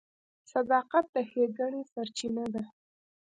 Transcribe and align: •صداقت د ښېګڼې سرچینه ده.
•صداقت 0.51 1.05
د 1.15 1.15
ښېګڼې 1.29 1.81
سرچینه 1.91 2.45
ده. 2.53 2.63